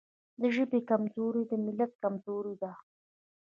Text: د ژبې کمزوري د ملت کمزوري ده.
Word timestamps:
د 0.41 0.43
ژبې 0.55 0.79
کمزوري 0.89 1.43
د 1.47 1.51
ملت 1.65 1.91
کمزوري 2.03 2.55
ده. 2.61 2.71